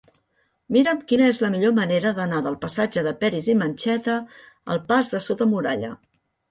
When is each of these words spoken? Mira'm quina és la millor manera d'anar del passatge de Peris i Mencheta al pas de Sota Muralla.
Mira'm 0.77 1.03
quina 1.11 1.27
és 1.33 1.41
la 1.43 1.49
millor 1.55 1.75
manera 1.81 2.13
d'anar 2.21 2.41
del 2.47 2.57
passatge 2.65 3.07
de 3.09 3.15
Peris 3.23 3.53
i 3.55 3.59
Mencheta 3.63 4.19
al 4.77 4.85
pas 4.93 5.15
de 5.17 5.27
Sota 5.31 5.53
Muralla. 5.57 5.97